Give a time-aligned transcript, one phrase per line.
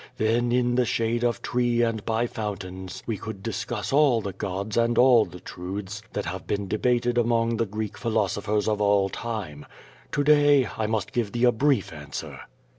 [0.17, 4.75] Then, in the shade of tree and by fountains, we could discuss all the gods
[4.75, 9.09] and all tlie truths that have been debated among the Greek philos oi)hers of all
[9.09, 9.67] time.
[10.13, 12.39] To day, I must give thee a brief answer.